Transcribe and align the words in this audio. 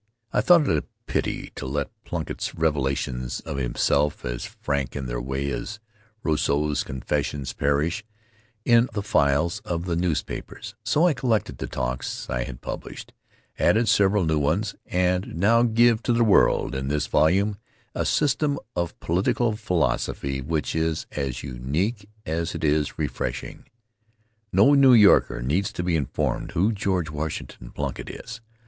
I 0.33 0.41
thought 0.41 0.67
it 0.67 0.75
a 0.77 0.83
pity 1.05 1.51
to 1.53 1.67
let 1.67 1.91
Plunkitt's 2.05 2.55
revelations 2.55 3.39
of 3.41 3.57
himself 3.57 4.25
as 4.25 4.43
frank 4.45 4.95
in 4.95 5.05
their 5.05 5.21
way 5.21 5.51
as 5.51 5.79
Rousseau's 6.23 6.83
Confessions 6.83 7.53
perish 7.53 8.03
in 8.65 8.89
the 8.93 9.03
files 9.03 9.59
of 9.59 9.85
the 9.85 9.95
newspapers; 9.95 10.73
so 10.83 11.05
I 11.05 11.13
collected 11.13 11.59
the 11.59 11.67
talks 11.67 12.27
I 12.31 12.45
had 12.45 12.61
published, 12.61 13.13
added 13.59 13.87
several 13.87 14.25
new 14.25 14.39
ones, 14.39 14.73
and 14.87 15.35
now 15.35 15.61
give 15.61 16.01
to 16.01 16.13
the 16.13 16.23
world 16.23 16.73
in 16.73 16.87
this 16.87 17.05
volume 17.05 17.57
a 17.93 18.03
system 18.03 18.57
of 18.75 18.99
political 19.01 19.55
philosophy 19.55 20.41
which 20.41 20.75
is 20.75 21.05
as 21.11 21.43
unique 21.43 22.09
as 22.25 22.55
it 22.55 22.63
is 22.63 22.97
refreshing. 22.97 23.65
No 24.51 24.73
New 24.73 24.93
Yorker 24.95 25.43
needs 25.43 25.71
to 25.73 25.83
be 25.83 25.95
informed 25.95 26.53
who 26.53 26.71
George 26.71 27.11
Washington 27.11 27.69
Plunkitt 27.69 28.09
is. 28.09 28.41